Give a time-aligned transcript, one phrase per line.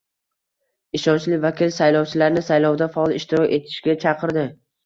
[0.99, 4.49] Ishonchli vakil saylovchilarni saylovda faol ishtirok etishga chaqirdi